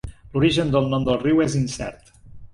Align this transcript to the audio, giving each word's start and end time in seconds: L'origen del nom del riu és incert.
L'origen 0.37 0.71
del 0.77 0.89
nom 0.95 1.05
del 1.11 1.21
riu 1.27 1.45
és 1.47 1.59
incert. 1.61 2.13